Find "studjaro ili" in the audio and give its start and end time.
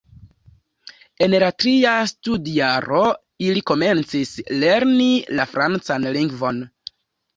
2.13-3.63